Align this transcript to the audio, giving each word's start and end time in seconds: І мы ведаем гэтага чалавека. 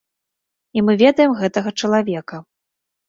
І 0.79 0.85
мы 0.87 0.95
ведаем 1.03 1.35
гэтага 1.41 1.75
чалавека. 1.83 2.43